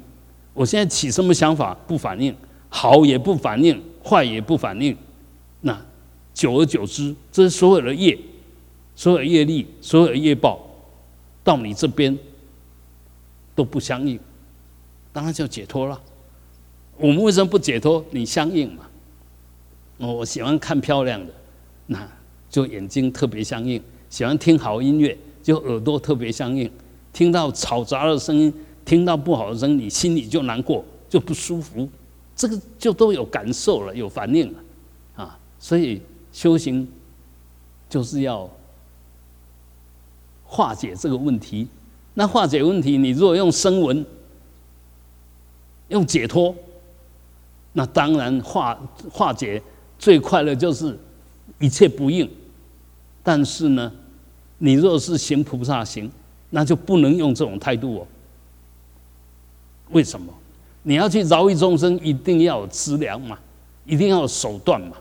[0.52, 2.34] 我现在起什么想法不反应，
[2.68, 4.96] 好也不反应，坏也不反应，
[5.60, 5.80] 那
[6.34, 8.18] 久而久之，这所有的业，
[8.96, 10.58] 所有的业力，所有的业报，
[11.44, 12.18] 到你这边
[13.54, 14.18] 都不相应，
[15.12, 16.00] 当然就解脱了。
[16.98, 18.04] 我们为什么不解脱？
[18.10, 18.86] 你相应嘛。
[19.98, 21.32] 我喜欢看漂亮的，
[21.86, 22.08] 那
[22.50, 23.80] 就眼睛特别相应；
[24.10, 25.16] 喜欢听好音乐。
[25.42, 26.68] 就耳朵特别相应，
[27.12, 28.52] 听到吵杂的声音，
[28.84, 31.88] 听到不好的声音，你心里就难过，就不舒服，
[32.34, 34.58] 这个就都有感受了，有反应了，
[35.14, 36.88] 啊，所以修行
[37.88, 38.50] 就是要
[40.44, 41.68] 化解这个问题。
[42.14, 44.04] 那化解问题，你如果用声闻，
[45.90, 46.52] 用解脱，
[47.78, 48.74] 那当然化
[49.12, 49.62] 化解
[49.98, 50.98] 最快的就是
[51.58, 52.26] 一切不应，
[53.22, 53.92] 但是呢？
[54.56, 56.10] 你若是行菩萨行，
[56.48, 58.06] 那就不能用这种态度哦。
[59.90, 60.32] 为什么？
[60.84, 63.38] 你要去饶益众生，一定要有资粮嘛，
[63.84, 64.96] 一定要有手段嘛。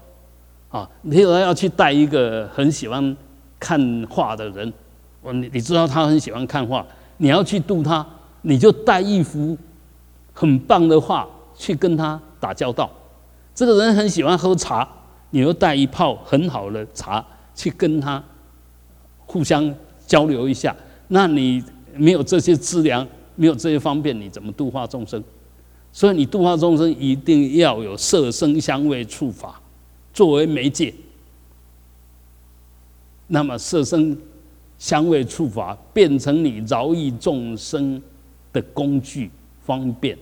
[0.69, 3.15] 啊，你如果要去带一个很喜欢
[3.57, 4.73] 看画的人，
[5.21, 6.85] 我你你知道他很喜欢看画，
[7.15, 8.05] 你要去度他，
[8.41, 9.57] 你就带一幅
[10.33, 12.87] 很棒的画去跟他打交道。
[13.55, 14.87] 这个人很喜欢喝茶，
[15.31, 18.23] 你又带一泡很好的茶去跟他。
[19.25, 19.73] 互相
[20.05, 20.75] 交流一下，
[21.07, 21.63] 那你
[21.95, 23.05] 没有这些资粮，
[23.35, 25.21] 没有这些方便，你怎么度化众生？
[25.91, 29.59] 所以你度化众生一定要有色声香味触法
[30.13, 30.93] 作为媒介。
[33.25, 34.15] 那么色声
[34.77, 37.99] 香味触法变成你饶益众生
[38.53, 39.31] 的工具
[39.63, 40.15] 方便，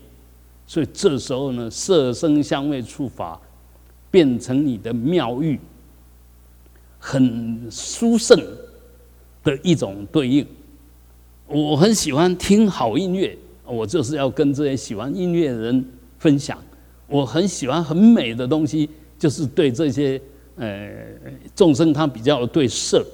[0.67, 3.39] 所以这时候呢，色声香味触法
[4.10, 5.60] 变成你的妙玉，
[6.99, 8.39] 很殊胜。
[9.43, 10.47] 的一种对应，
[11.47, 15.86] 我很喜欢听好音乐，我就是要跟这些喜欢音乐的人
[16.17, 16.58] 分享。
[17.08, 20.17] 我很喜欢很美的东西，就是对这些
[20.56, 20.89] 呃
[21.54, 23.06] 众生，他比较对色，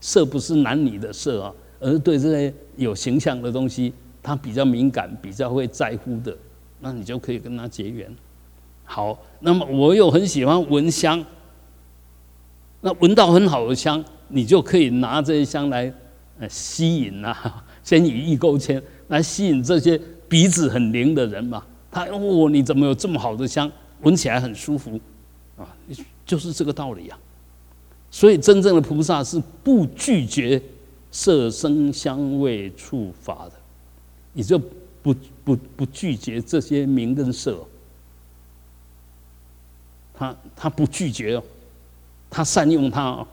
[0.00, 6.32] 色不是男女的色啊，而对这些有形象的东西，他比较敏感，比较会在乎的，
[6.82, 8.14] 那你就可以跟他结缘。
[8.84, 11.24] 好，那么我又很喜欢闻香，
[12.82, 14.04] 那闻到很好的香。
[14.34, 15.92] 你就可以拿这些香来，
[16.38, 21.62] 呃，吸引啊，先以意勾牵来吸引这些鼻子很灵的人嘛。
[21.90, 24.98] 他哦，你怎么有这么好的香，闻起来很舒服，
[25.58, 25.68] 啊，
[26.24, 27.18] 就是这个道理呀。
[28.10, 30.62] 所以真正的菩萨是不拒绝
[31.10, 33.52] 色声香味触法的，
[34.32, 34.58] 你就
[35.02, 37.58] 不不不拒绝这些名跟色，
[40.14, 41.42] 他他不拒绝哦，
[42.30, 43.26] 他善用它哦。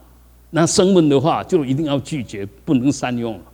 [0.50, 3.44] 那生闷的话，就一定要拒绝，不能善用了，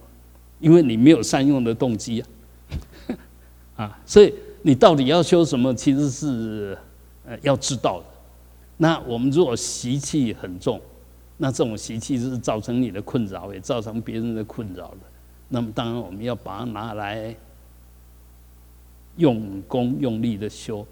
[0.61, 2.27] 因为你没有善用的动机啊，
[3.85, 6.79] 啊，所以你到底要修什么，其实是
[7.27, 8.07] 呃要知道的。
[8.79, 10.81] 那我们如果习气很重，
[11.37, 14.99] 那这种习气是造成你的困扰，也造成别人的困扰的。
[15.49, 17.37] 那么当然我们要把它拿来
[19.17, 20.87] 用功用力的修，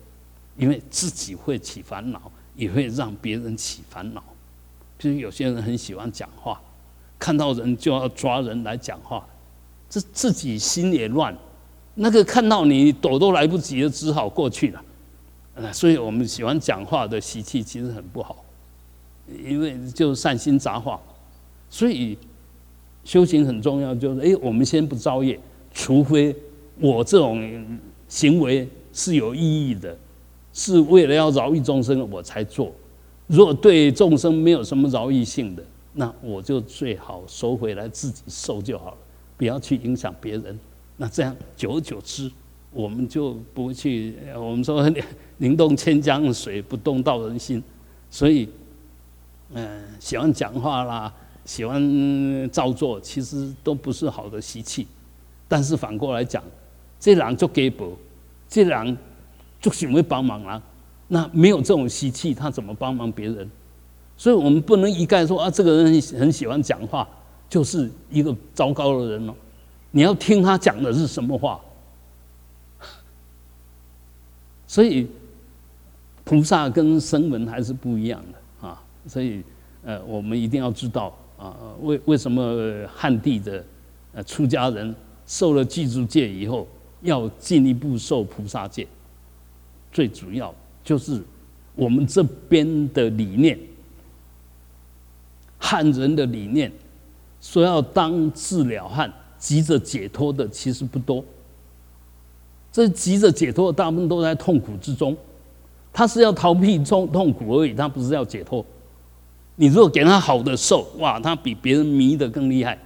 [0.57, 2.21] 因为自己会起烦恼，
[2.55, 4.23] 也会让别人起烦恼。
[4.99, 6.61] 就是有些人很喜欢讲话，
[7.19, 9.27] 看到人就要抓人来讲话，
[9.89, 11.37] 这自己心也乱。
[11.95, 15.73] 那个看到你躲都来不及了，只好过去了。
[15.73, 18.45] 所以我们喜欢讲话的习气其实很不好，
[19.29, 21.01] 因为就善心杂话。
[21.71, 22.19] 所以
[23.05, 25.39] 修行很重要，就是哎，我们先不造业，
[25.73, 26.35] 除非
[26.81, 27.39] 我这种
[28.15, 29.99] 行为是有意义的，
[30.53, 32.73] 是为了要饶益众生，我才做。
[33.27, 38.97] 如果对众生没有什么饶益性的，那我就最好收回来自己受就好了，
[39.37, 40.57] 不要去影响别人。
[40.97, 42.31] 那这样久而久之，
[42.71, 44.15] 我们就不去。
[44.37, 44.89] 我们说
[45.39, 47.61] 宁动千江水，不动道人心。
[48.09, 48.49] 所以，
[49.55, 51.13] 嗯，喜欢讲话啦。
[51.45, 54.87] 喜欢照做，其实都不是好的习气。
[55.49, 56.43] 但是反过来讲，
[56.99, 57.95] 这人就给薄，
[58.55, 58.97] 既然
[59.61, 60.63] 就喜欢帮忙啊。
[61.09, 63.51] 那没有这种习气，他怎么帮忙别人？
[64.17, 67.09] 所以我们不能一概说啊，这个人很喜欢讲话，
[67.49, 69.35] 就是一个糟糕的人哦。
[69.91, 71.61] 你要听他讲的是什么话。
[74.69, 75.09] 所以
[76.23, 78.81] 菩萨跟声闻还是不一样的啊。
[79.09, 79.43] 所以
[79.85, 81.13] 呃，我们一定要知道。
[81.37, 83.65] 啊，为为什么汉地的
[84.13, 84.95] 呃出家人
[85.27, 86.67] 受了具足戒以后，
[87.05, 88.85] 要进一步受菩萨戒？
[89.93, 91.23] 最主要就是
[91.77, 93.57] 我们这边的理念，
[95.57, 96.73] 汉人的理念，
[97.41, 101.25] 说要当治了汉，急着解脱的其实不多。
[102.73, 105.17] 这急着解脱的大部分都在痛苦之中，
[105.93, 108.67] 他是要逃避痛痛苦而已，他不是要解脱。
[109.55, 112.77] 你如果给他好的受，哇，他比别人迷的更厉害。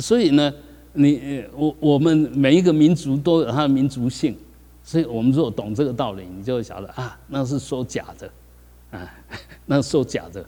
[0.00, 0.50] 所以呢，
[0.94, 4.36] 你我我们每一个民族都有他的民族性，
[4.82, 8.30] 所以我们如果懂这个道理，你就会晓得啊，那是说假的，
[8.90, 9.14] 啊，
[9.66, 10.44] 那是说假的，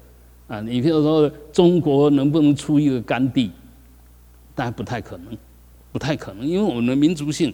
[0.47, 3.51] 啊，你比如说中国能不能出一个甘地？
[4.55, 5.37] 但不太可能，
[5.91, 7.53] 不太可能，因为我们的民族性，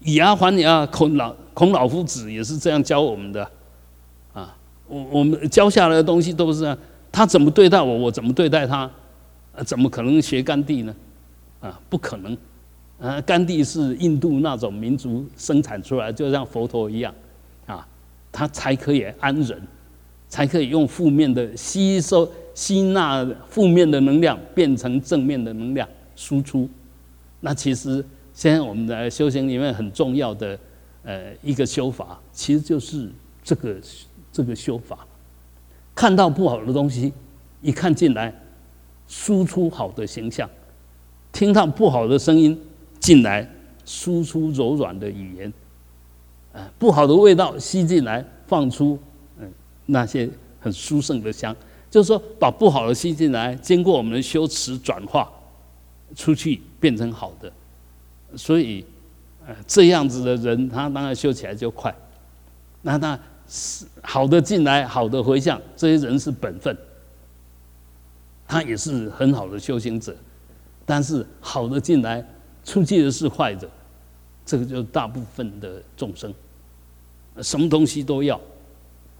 [0.00, 3.42] 以牙还牙，孔老孔老夫子也是这样教我们的。
[4.34, 4.54] 啊
[4.86, 6.76] 我我们教下来的东西都是这样，
[7.12, 8.90] 他怎么对待我，我怎么对待他，
[9.64, 10.94] 怎么可能学甘地呢？
[11.60, 12.36] 啊，不可能！
[13.00, 17.14] 啊，甘地是印度那种民族生产出来，就像佛陀一样，
[17.66, 17.86] 啊，
[18.32, 19.60] 他才可以安忍，
[20.28, 26.68] 才可以用负面的吸收、吸纳负面的能量，变成正面的能量输出。
[27.40, 30.58] 那其实现在我们的修行里面很重要的
[31.02, 33.10] 呃一个修法，其实就是
[33.42, 33.76] 这个。
[34.30, 35.04] 这个修法，
[35.96, 37.12] 看到不好的东西，
[37.60, 38.32] 一看进来，
[39.08, 40.48] 输出好的形象；
[41.38, 42.60] 听到不好的声音
[42.98, 43.48] 进来，
[43.86, 45.52] 输出柔软的语言。
[46.52, 48.98] 啊，不好的味道吸进来，放出
[49.40, 49.48] 嗯
[49.86, 51.54] 那些很殊胜的香。
[51.88, 55.30] 就是说，把不好的吸进来，经过我们的修持转化
[56.16, 57.52] 出去，变成好的。
[58.36, 58.84] 所以，
[59.46, 61.94] 呃，这样子的人，他当然修起来就快。
[62.82, 63.16] 那那。
[63.50, 66.76] 是好的进来，好的回向，这些人是本分，
[68.46, 70.14] 他也是很好的修行者。
[70.88, 72.26] 但是好的进来，
[72.64, 73.68] 出去的是坏的，
[74.46, 76.32] 这个就是大部分的众生，
[77.42, 78.40] 什么东西都要，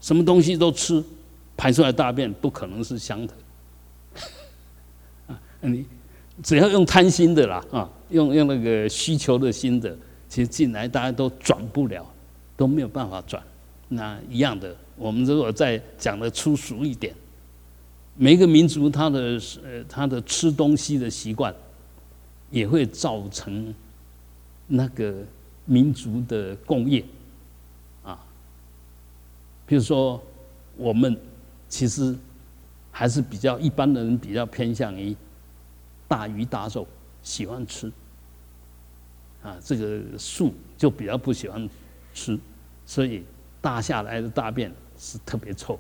[0.00, 1.04] 什么东西都吃，
[1.58, 3.34] 排出来大便不可能是香的。
[5.28, 5.84] 啊，你
[6.42, 9.94] 只要用贪心的啦，啊，用用那个需求的心的，
[10.26, 12.02] 其实进来大家都转不了，
[12.56, 13.42] 都没有办法转。
[13.88, 17.14] 那一样的，我们如果再讲的粗俗一点，
[18.20, 21.54] 每个民族他的呃他的吃东西的习惯，
[22.50, 23.72] 也会造成
[24.66, 25.24] 那个
[25.64, 27.04] 民族的工业
[28.02, 28.18] 啊。
[29.64, 30.20] 比如说，
[30.76, 31.16] 我们
[31.68, 32.16] 其实
[32.90, 35.14] 还是比较一般的人比较偏向于
[36.08, 36.84] 大鱼大肉，
[37.22, 37.86] 喜欢吃
[39.44, 41.70] 啊，这个素就比较不喜欢
[42.12, 42.36] 吃，
[42.84, 43.22] 所以。
[43.60, 45.78] 大下来的大便是特别臭，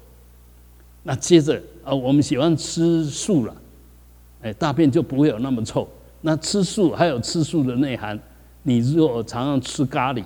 [1.02, 3.56] 那接着啊，我们喜欢吃素了，
[4.42, 5.88] 哎，大便就不会有那么臭。
[6.20, 8.18] 那吃素还有吃素的内涵，
[8.62, 10.22] 你如果常常吃咖喱、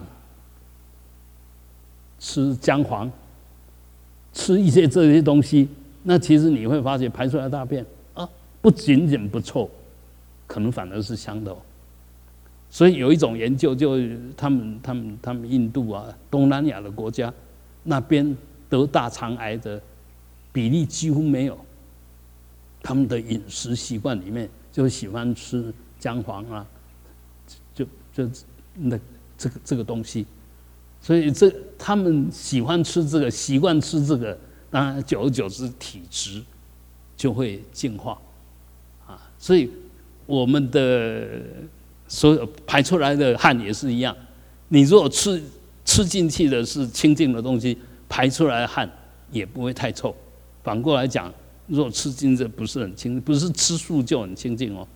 [2.18, 3.10] 吃姜黄、
[4.32, 5.68] 吃一些这些东西，
[6.02, 7.84] 那其实你会发现排出来大便
[8.14, 8.28] 啊，
[8.60, 9.70] 不仅仅不臭，
[10.46, 11.58] 可能反而是香的哦。
[12.70, 13.98] 所以有一种研究，就
[14.34, 17.32] 他们、他们、他们印度啊、东南亚的国家，
[17.82, 18.34] 那边
[18.70, 19.78] 得大肠癌的
[20.52, 21.58] 比例几乎没有。
[22.82, 26.66] 他们的饮食习惯里面就喜欢吃姜黄啊，
[27.74, 28.28] 就就
[28.74, 28.98] 那
[29.38, 30.26] 这个这个东西，
[31.00, 34.36] 所以这他们喜欢吃这个，习惯吃这个，
[34.70, 36.42] 当然久而久之体质
[37.16, 38.20] 就会进化
[39.06, 39.30] 啊。
[39.38, 39.70] 所以
[40.26, 41.42] 我们的。
[42.08, 44.14] 所有排出来的汗也是一样，
[44.68, 45.42] 你如果吃
[45.82, 48.86] 吃进去的是清净的东西，排出来的汗
[49.30, 50.14] 也不会太臭。
[50.62, 51.32] 反过来讲，
[51.66, 54.86] 若吃净这不是很清，不是吃素就很清净哦，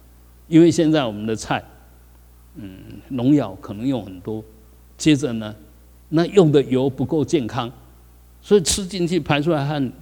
[0.46, 1.62] 因为现在我们的菜，
[2.54, 4.42] 嗯，农药可能用很多，
[4.96, 5.54] 接着呢，
[6.08, 7.70] 那用的油不够健康，
[8.40, 9.92] 所以吃进去排出来汗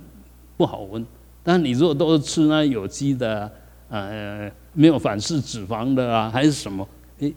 [0.56, 1.04] 不好闻。
[1.42, 3.50] 但你如果都是吃那有机的，
[3.88, 6.86] 呃，没有反式脂肪的啊，还是什么，
[7.18, 7.34] 诶，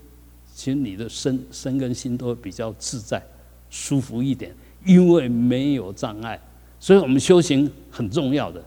[0.54, 3.22] 其实你的身身跟心都比较自在、
[3.70, 4.56] 舒服一点，
[4.86, 6.40] 因为没有障碍。
[6.80, 8.64] 所以我们修行很重要的，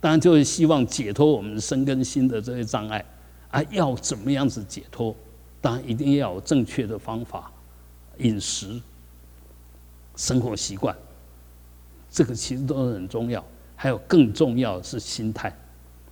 [0.00, 3.04] 当然就是希望解脱我们身跟心的这些障碍
[3.50, 3.62] 啊。
[3.70, 5.14] 要怎么样子解脱？
[5.60, 7.52] 当然一定要有正确的方法、
[8.18, 8.80] 饮食、
[10.16, 10.96] 生活习惯，
[12.10, 13.44] 这个其实都是很重要。
[13.76, 15.54] 还有更重要的是心态。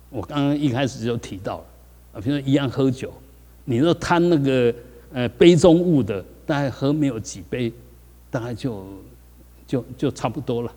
[0.09, 1.65] 我刚刚一开始就提到了
[2.13, 3.11] 啊，比如说一样喝酒，
[3.65, 4.73] 你说贪那个
[5.13, 7.71] 呃杯中物的，大概喝没有几杯，
[8.31, 8.87] 大概就
[9.67, 10.73] 就就差不多了。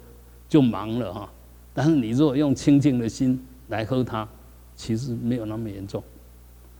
[0.52, 1.32] 就忙了哈，
[1.72, 4.28] 但是你如果用清净的心来喝它，
[4.76, 6.04] 其实没有那么严重。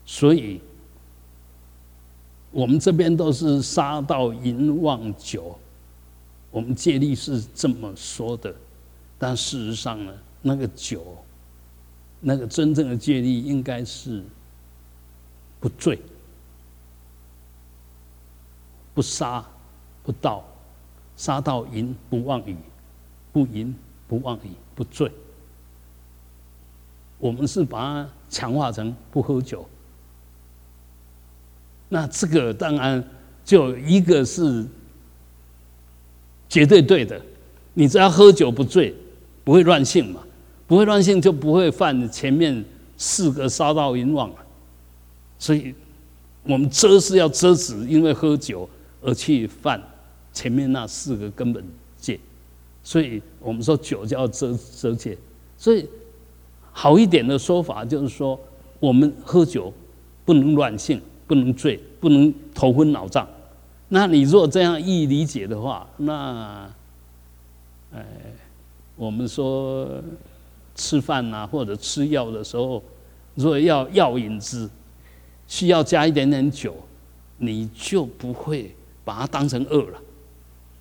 [0.05, 0.61] 所以，
[2.51, 5.59] 我们这边都是杀到淫妄酒，
[6.51, 8.55] 我们戒律是这么说的，
[9.17, 10.13] 但事实上呢，
[10.43, 11.17] 那个酒，
[12.21, 14.23] 那个真正的戒律应该是
[15.59, 15.99] 不醉、
[18.93, 19.43] 不杀、
[20.03, 20.45] 不盗、
[21.17, 22.55] 杀到淫不妄语。
[23.33, 23.75] 不淫
[24.07, 25.11] 不妄语不醉，
[27.19, 29.67] 我们是把它强化成不喝酒。
[31.89, 33.03] 那这个当然
[33.45, 34.65] 就一个是
[36.49, 37.21] 绝对对的，
[37.75, 38.95] 你只要喝酒不醉，
[39.45, 40.23] 不会乱性嘛，
[40.67, 42.65] 不会乱性就不会犯前面
[42.97, 44.37] 四个杀盗淫妄了。
[45.39, 45.75] 所以
[46.45, 48.69] 我们遮是要遮止，因为喝酒
[49.01, 49.83] 而去犯
[50.33, 51.65] 前面那四个根本。
[52.85, 55.17] 所以我们说酒叫遮遮戒，
[55.57, 55.89] 所以
[56.73, 58.39] 好一点的说法就是说，
[58.81, 59.73] 我们喝酒
[60.25, 63.29] 不能乱性，不能醉，不能头昏脑胀。
[63.89, 66.69] 那你如果这样一理解的话，那，
[67.95, 68.05] 哎，
[68.97, 69.89] 我们说
[70.75, 72.83] 吃饭呐或者吃药的时候，
[73.37, 74.69] 如果要药引子，
[75.47, 76.75] 需要加一点点酒，
[77.39, 78.75] 你就不会
[79.05, 80.01] 把它当成恶了，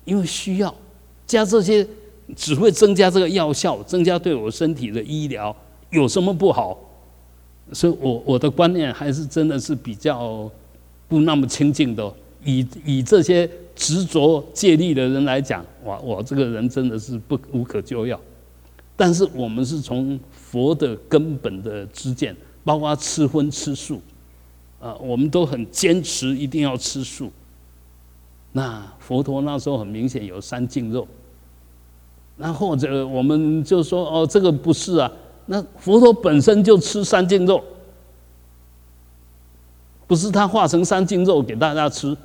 [0.04, 0.74] 因为需要。
[1.26, 1.86] 加这些
[2.36, 5.54] 只会增加这个药效，增加对我身体的医疗
[5.90, 6.78] 有什么不好？
[7.72, 10.50] 所以我我的观念还是真的是比较
[11.08, 12.12] 不那么清净的。
[12.44, 18.20] 以以这些执着戒律的人来讲，哇，我这个人真的是不无可救药。
[18.96, 24.00] 但是我们是从佛的根本的知见，包括吃荤吃素，
[24.80, 27.30] 啊，我们都很坚持一定要吃素。
[28.52, 31.06] 那佛陀那时候很明显有三净肉。
[32.36, 35.10] 那或者我们就说哦，这个不是啊。
[35.46, 37.62] 那佛陀本身就吃三净肉，
[40.06, 42.16] 不是他化成三净肉给大家吃。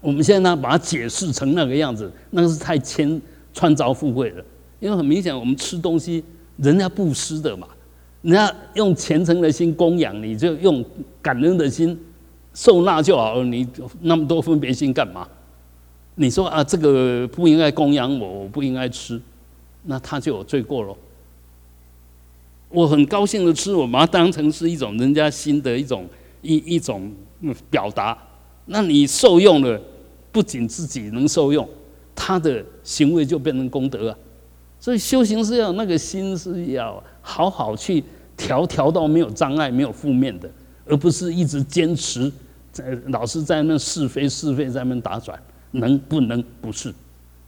[0.00, 3.20] 我们现在呢，把它解释成那个样子，那个是太牵
[3.54, 4.44] 穿凿附会了。
[4.78, 6.22] 因为很明显，我们吃东西，
[6.58, 7.66] 人家布施的嘛，
[8.22, 10.84] 人家用虔诚的心供养，你就用
[11.22, 11.98] 感恩的心
[12.56, 13.44] 受纳就好。
[13.44, 13.68] 你
[14.00, 15.28] 那么多分别心干嘛？
[16.14, 19.20] 你说啊，这个不应该供养我，我不应该吃，
[19.82, 20.96] 那他就有罪过喽。
[22.70, 26.06] 我很高兴的吃，我把它当成是一种人家心的一种
[26.40, 27.12] 一一种
[27.68, 28.16] 表达。
[28.64, 29.78] 那你受用了，
[30.32, 31.68] 不仅自己能受用，
[32.14, 34.18] 他的行为就变成功德啊。
[34.80, 38.02] 所以修行是要那个心是要好好去
[38.34, 40.50] 调调到没有障碍、没有负面的，
[40.86, 42.32] 而不是一直坚持
[42.82, 45.38] 在老是在那是非是非在那打转。
[45.72, 46.94] 能不能不是？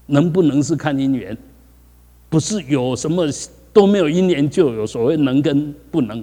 [0.07, 1.37] 能不能是看因缘？
[2.29, 3.27] 不是有什么
[3.73, 6.23] 都没有因缘就有所谓能跟不能，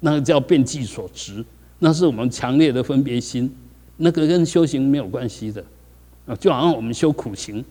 [0.00, 1.44] 那个叫变计所执，
[1.80, 3.52] 那是我们强烈的分别心，
[3.96, 5.64] 那个跟修行没有关系的
[6.26, 7.64] 啊，就好像我们修苦行，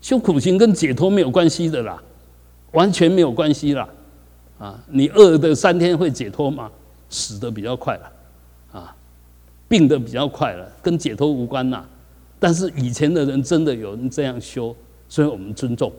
[0.00, 2.02] 修苦行跟解脱没有关系的啦，
[2.72, 3.88] 完全没有关系啦，
[4.58, 6.70] 啊，你饿的三天会解脱吗？
[7.10, 8.11] 死的比较快了，
[9.72, 11.82] 病的比较快了，跟解脱无关呐。
[12.38, 14.76] 但是以前的人真的有人这样修，
[15.08, 15.90] 所以我们尊重。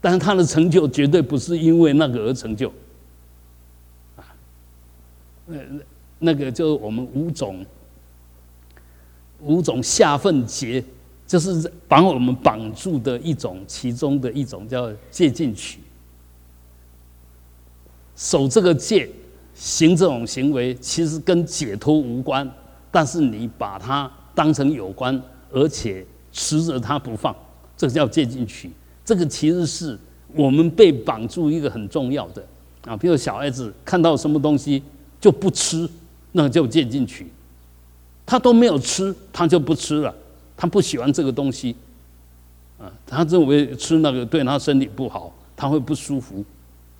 [0.00, 2.68] 但是他的成就绝对不是因为那个而成就，
[4.16, 4.34] 啊，
[5.46, 5.58] 那
[6.18, 7.64] 那个就是我们五种
[9.42, 10.82] 五种下分结，
[11.28, 15.78] 就是把我们绑住的一种，其中的一种叫戒禁取。
[18.16, 19.08] 守这个戒，
[19.60, 22.50] 行这种行为，其实跟解脱无关，
[22.90, 24.10] 但是你把它。
[24.32, 25.20] 当成有关，
[25.52, 27.34] 而且持着它不放，
[27.76, 28.70] 这叫戒禁取。
[29.04, 29.98] 这个其实是
[30.34, 32.42] 我们被绑住一个很重要的
[32.86, 34.82] 啊，比如小孩子看到什么东西
[35.20, 35.86] 就不吃，
[36.32, 37.26] 那就渐进取。
[38.24, 40.14] 他都没有吃，他就不吃了，
[40.56, 41.74] 他不喜欢这个东西，
[42.78, 46.42] 啊，他认为吃那个对他身体不好，他会不舒服，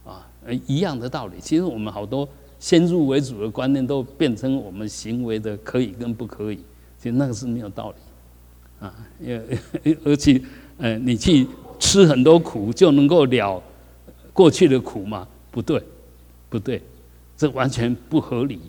[0.05, 0.27] 啊，
[0.67, 1.37] 一样的道理。
[1.41, 2.29] 其实我们好多
[2.61, 6.59] 先入为主的观念都变成我们行为的可以跟不可以，
[6.97, 8.95] 其实那个是没有道理，啊，
[9.85, 10.41] 而而且，
[10.79, 11.49] 呃，你去。
[11.83, 13.63] 吃很多苦就能够了
[14.35, 15.27] 过去的苦吗？
[15.51, 15.83] 不对，
[16.51, 16.83] 不对，
[17.39, 18.61] 这完全不合理。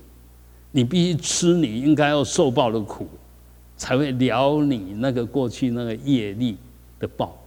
[0.72, 3.06] 你必须吃你应该要受报的苦，
[3.76, 6.56] 才会了你那个过去那个业力
[7.02, 7.38] 的报。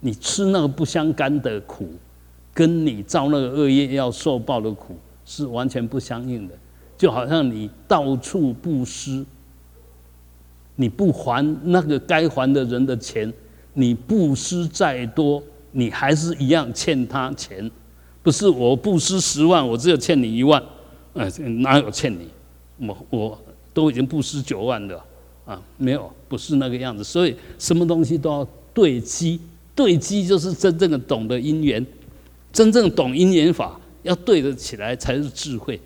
[0.00, 1.88] 你吃那个不相干的苦，
[2.52, 6.54] 跟你造那个恶业要受报的苦是完全不相应的。
[6.96, 9.22] 就好像你到处布施，
[10.76, 13.30] 你不还那个该还的人的钱。
[13.78, 17.70] 你布施再多，你还是一样欠他钱。
[18.22, 20.62] 不是我布施十万，我只有欠你一万，
[21.12, 21.28] 呃，
[21.60, 22.26] 哪有欠你？
[22.78, 23.38] 我我
[23.74, 25.04] 都已经布施九万了，
[25.44, 27.04] 啊，没有，不是那个样子。
[27.04, 29.38] 所以什么东西都要对机，
[29.74, 31.86] 对机就是真正的懂得因缘，
[32.50, 35.80] 真正懂因缘法，要对得起来才是智慧，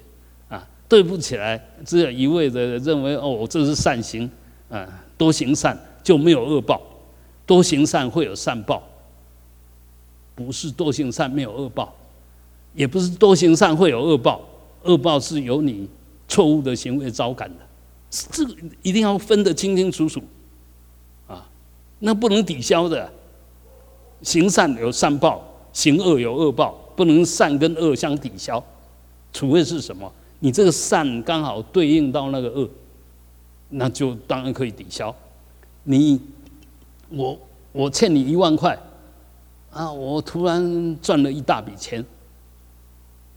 [0.49, 4.31] 啊，对不起来，只有一味的认为哦，这是善行，
[4.69, 6.81] 啊，多行善就没有恶报。
[7.47, 8.81] 多行善会有善报，
[10.37, 11.93] 不是多行善没有恶报，
[12.75, 14.41] 也不是多行善会有恶报，
[14.85, 15.89] 恶报是由你
[16.29, 17.57] 错误的行为招感的，
[18.31, 20.23] 这个一定要分得清清楚楚，
[21.27, 21.45] 啊，
[21.99, 23.11] 那不能抵消的，
[24.23, 25.43] 行善有善报，
[25.73, 28.63] 行恶有恶报，不能善跟恶相抵消，
[29.33, 32.69] 除非是什么，你这个善刚好对应到那个恶，
[33.69, 35.15] 那就当然可以抵消，
[35.85, 36.21] 你。
[37.13, 37.37] 我
[37.73, 38.79] 我欠你一万块，
[39.73, 39.91] 啊！
[39.91, 42.07] 我突然赚了一大笔钱，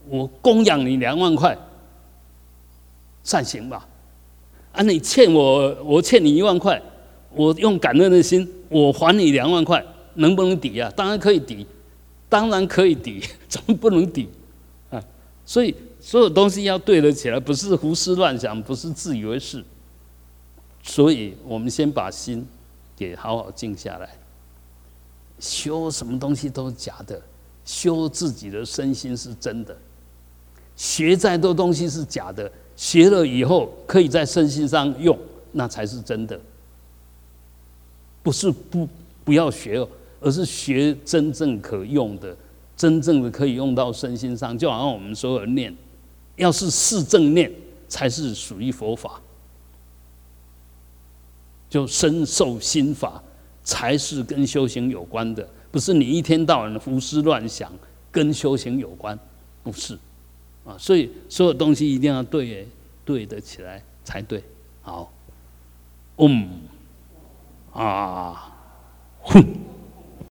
[0.07, 1.57] 我供养你两万块，
[3.23, 3.87] 善行吧？
[4.73, 4.83] 啊！
[4.83, 6.79] 你欠我，我欠你一万块，
[7.33, 9.83] 我用感恩的心，我还你两万块，
[10.13, 10.87] 能不能抵啊？
[10.95, 11.65] 当然可以抵，
[12.33, 14.27] 当然可以抵， 怎么不能抵？
[14.89, 14.97] 啊！
[15.45, 19.63] 所以所有东西要对得起来，不是胡思乱想，不是自以为是。
[20.81, 22.43] 所以我们先把心。
[22.95, 24.07] 给好好静下来，
[25.39, 27.19] 修什么东西都是假的，
[27.65, 29.75] 修自己的身心是真的。
[30.75, 35.17] 学再多东西是假的，学了以后可以在身心上用，
[35.51, 36.39] 那才是真的。
[38.21, 38.87] 不是不
[39.25, 39.89] 不要学哦，
[40.23, 42.35] 而是学真正可用的，
[42.77, 44.57] 真正的可以用到身心上。
[44.57, 45.75] 就好像我们所有念，
[46.37, 47.51] 要是是正念，
[47.89, 49.19] 才是属于佛法。
[51.69, 53.21] 就深受心法
[53.63, 57.71] 才是跟修行有关的，不是你一天到晚胡思乱想
[58.11, 59.17] 跟修行有关，
[59.63, 59.97] 不是
[60.65, 62.67] 啊，所以所有东西一定要对
[63.03, 64.43] 对得起来才对。
[64.81, 65.11] 好，
[66.17, 66.47] 嗯
[67.73, 68.49] 啊。
[69.25, 69.41] 哼